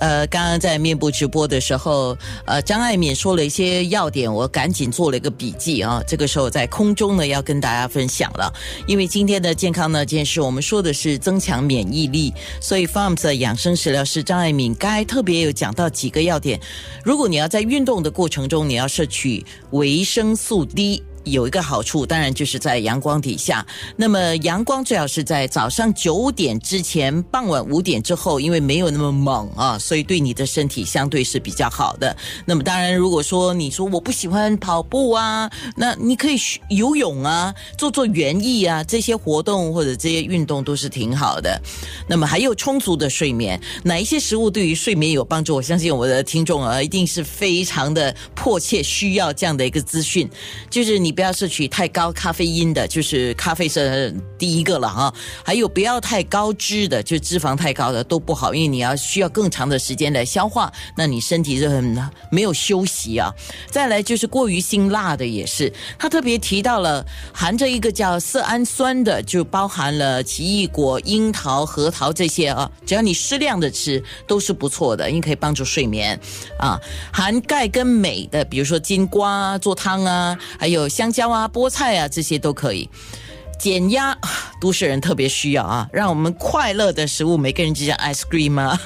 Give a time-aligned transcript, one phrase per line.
[0.00, 6.02] 呃，刚刚在面部直播的时候，呃，张爱敏说了一些要点，我赶紧做了一个笔记啊。
[6.06, 8.52] 这个时候在空中呢，要跟大家分享了。
[8.86, 16.60] 因为今天的健康呢这件事，我们说的是增强免疫力，所以 Farms 的养生食疗师张爱敏刚才特别有讲到几个要点。
[17.04, 21.02] 如果你要在运动的过程中，你要摄取维生素 D。
[21.24, 23.66] 有一个好处，当然就是在阳光底下。
[23.96, 32.16] 那么阳光最好是在早上九点之前，傍晚五点之后，因为没有那么猛啊，所以对你的身体相对是比较好的。
[32.46, 36.38] 那么当然，如果说你说我不喜欢跑步啊，那你可以
[36.70, 41.60] 游泳啊，做做园艺啊，这些活动或者这些运动都是挺好的。
[42.06, 45.54] 那么还有充足的睡眠，哪一些食物对于睡眠有帮助？
[45.54, 50.26] 我相信我的听众啊，一定是非常的迫切需要这样的一个资讯，
[50.70, 51.07] 就是你。
[51.08, 55.10] 你不要摄取太高咖啡因的，就是咖啡是第一个了哈。
[55.42, 61.96] 还有不要太高脂的，就脂肪太高的都不好，因为你要需要更长的时间来消化，那你身体是很
[62.30, 63.32] 没有休息啊。
[63.70, 76.20] 再来就是过于辛辣的也是，他特别提到了含着一个叫色氨酸的，就包含了奇异果、樱桃、核桃这些啊，只要你适量的吃都是不错的，因为可以帮助睡眠
[76.58, 76.78] 啊。
[77.10, 81.12] 含钙跟镁的，比如说金瓜做汤啊，还有香。
[81.12, 82.88] 蕉啊，菠菜啊，这些都可以
[83.58, 84.16] 减压。
[84.60, 88.80] 都市人特别需要啊，让我们快乐的食物，每个人就像 ice cream 啊，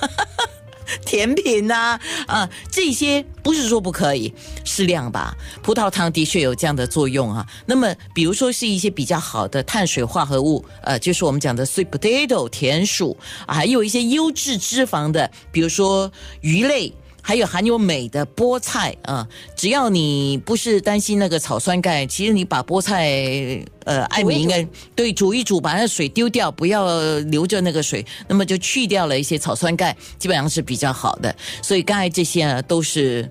[1.04, 4.32] 甜品呐，啊，这些不是说不可以，
[4.64, 5.36] 适量吧。
[5.62, 7.46] 葡萄糖的确有这样的作用啊。
[7.66, 13.16] 那么，比如说是一些比较好的碳水化合物，呃，就是我们讲的 sweet potato 甜薯，
[13.48, 16.10] 还有一些优质脂肪的，比如说
[16.42, 16.92] 鱼类。
[17.24, 23.08] 还有含有镁的菠菜啊，只要你不是担心那个草酸钙，其实你把菠菜，
[23.84, 31.34] 呃，艾米应该对煮一煮，把那水丢掉，不要留着那个水，那么就去掉了一些草酸钙，基本上是比较好的。
[31.62, 33.30] 所以刚才这些啊都是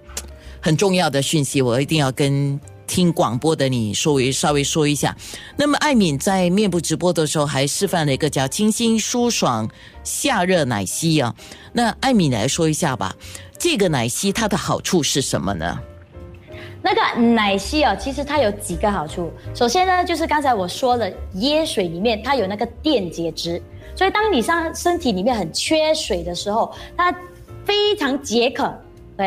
[0.62, 2.58] 很重要的讯息，我一定要跟
[2.92, 5.16] 听广播的你稍微稍微说一下。
[5.56, 9.70] 那么艾敏在面部直播的时候还示范了一个叫清新舒爽
[10.04, 11.34] 夏热奶昔啊，
[11.72, 13.16] 那艾敏来说一下吧。
[13.58, 15.80] 这个奶昔它的好处是什么呢？
[16.82, 19.32] 那个奶昔哦，其实它有几个好处。
[19.56, 23.62] 首先呢，就是刚才我说了，椰水里面它有那个电解质，
[23.96, 27.16] 所以当你上身体里面很缺水的时候，它
[27.64, 28.70] 非常解渴。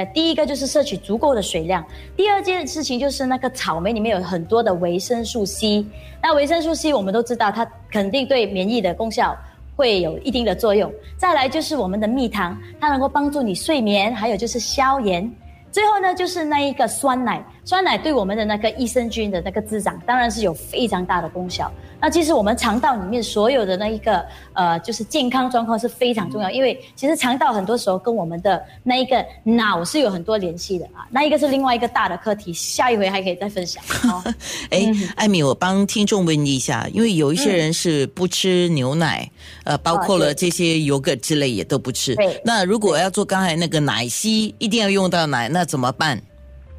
[0.07, 1.85] 第一个就是摄取足够的水量。
[2.17, 5.85] 第二件事情就是那个草莓里面有很多的维生素 C，
[6.23, 9.37] 那维生素 C 我们都知道，它肯定对免疫的功效。
[9.77, 10.89] 会有一定的作用。
[11.17, 15.29] 再来就是我们的蜜糖，它能够帮助你睡眠，还有就是消炎。
[15.73, 17.45] 最后呢，就是那一个酸奶。
[17.65, 21.73] 酸奶对我们的那个益生菌的那个滋长，当然是有非常大的功效。
[22.01, 31.09] 那其实我们肠道里面所有的那一个呃，就是健康状况是非常重要，因为其实肠道很多时候跟我们的那一个脑是有很多联系的啊。
[31.11, 33.83] 那一个是另外一个大的课题，下一回还可以再分享。
[34.69, 39.31] 哎，艾米，我帮听众问一下，因为有一些人是不吃牛奶，
[39.65, 42.15] 呃，包括了这些油格之类也都不吃。
[42.17, 46.21] 对那如果要做刚才那个奶昔，一定要用到奶，那怎么办？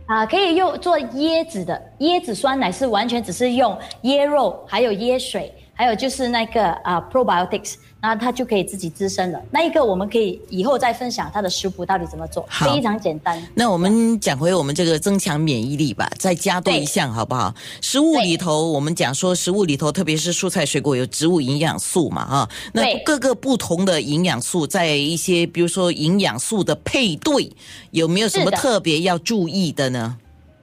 [0.07, 7.75] 啊，可以用做椰子的椰子酸奶，是完全只是用椰肉，还有椰水，还有就是那个啊 probiotics。
[8.02, 9.41] 那它就可以自己滋生了。
[9.50, 13.41] 那一个我们可以以后再分享它的食谱到底怎么做，非常简单。
[13.56, 17.52] 那我们讲回我们这个增强免疫力吧，再加多一项好不好？
[17.81, 22.50] 食物里头我们讲说，食物里头特别是蔬菜水果有植物营养素嘛，哈。
[22.74, 27.52] 那各个不同的营养素在一些，比如说营养素的配对，
[27.90, 30.16] 有没有什么特别要注意的呢？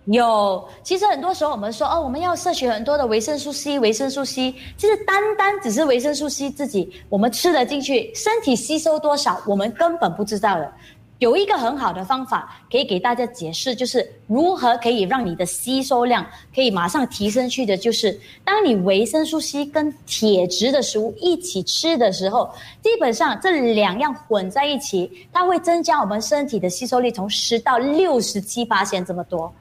[0.06, 10.72] 有，其实很多时候我们说哦，我们要摄取很多的维生素 C，维生素 C，其实单单只是维生素 C 自己，我们吃得进去，身体吸收多少，我们根本不知道的。
[11.20, 22.50] 有一个很好的方法可以给大家解释，就是如何可以让你的吸收量可以马上提升去的，就是当你维生素 C 跟铁质的食物一起吃的时候，
[22.82, 29.54] 基本上这两样混在一起，它会增加我们身体的吸收力，从十到六十七八千这么多。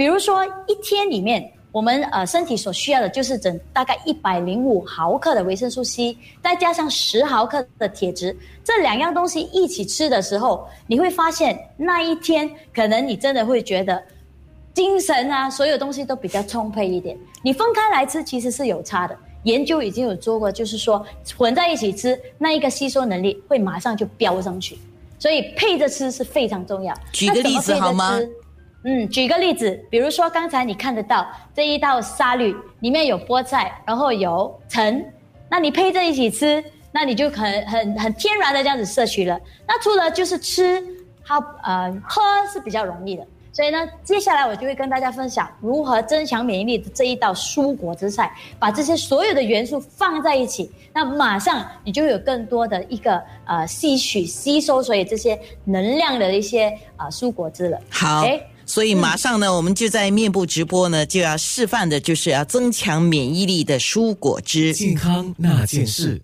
[0.00, 14.02] 比如说，一天里面，我们呃身体所需要的就是整大概一百零五毫克的维生素 C，再加上十毫克的铁质，这两样东西一起吃的时候，你会发现那一天可能你真的会觉得
[14.72, 17.14] 精神啊，所有东西都比较充沛一点。
[17.42, 21.04] 你分开来吃其实是有差的，研究已经有做过，就是说
[21.36, 24.78] 混在一起吃，那一个吸收能力会马上就飙上去。
[25.18, 26.94] 所以配着吃是非常重要。
[27.12, 28.18] 举个例子好吗？
[28.82, 35.04] 嗯，举个例子，比如说刚才你看得到这一道沙律里面有菠菜，然后有橙，
[35.50, 39.38] 那你配着一起吃，那你就很很很天然的这样子摄取了。
[39.68, 40.82] 那除了就是吃，
[41.24, 43.26] 它呃喝是比较容易的。
[43.52, 57.78] 所以呢，接下来我就会跟大家分享如何增强免疫力的这一道蔬果之菜，把这些所有的元素放在一起，那马上你就有更多的一个呃吸取吸收，所以这些能量的一些啊蔬果汁了。
[57.90, 58.24] 好，
[58.70, 66.20] 所以马上呢，我们就在面部直播呢，就要示范的就是要增强免疫力的蔬果汁，健康那件事。